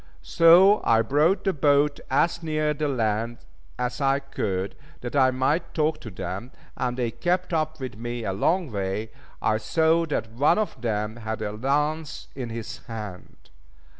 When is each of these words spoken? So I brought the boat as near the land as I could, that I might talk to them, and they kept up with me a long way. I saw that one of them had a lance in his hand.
So 0.23 0.81
I 0.83 1.03
brought 1.03 1.43
the 1.43 1.53
boat 1.53 1.99
as 2.09 2.41
near 2.41 2.73
the 2.73 2.87
land 2.87 3.37
as 3.77 4.01
I 4.01 4.17
could, 4.17 4.75
that 5.01 5.15
I 5.15 5.29
might 5.29 5.75
talk 5.75 6.01
to 6.01 6.09
them, 6.09 6.49
and 6.75 6.97
they 6.97 7.11
kept 7.11 7.53
up 7.53 7.79
with 7.79 7.97
me 7.97 8.23
a 8.23 8.33
long 8.33 8.71
way. 8.71 9.11
I 9.43 9.57
saw 9.59 10.07
that 10.07 10.31
one 10.31 10.57
of 10.57 10.81
them 10.81 11.17
had 11.17 11.43
a 11.43 11.51
lance 11.51 12.29
in 12.35 12.49
his 12.49 12.79
hand. 12.87 13.51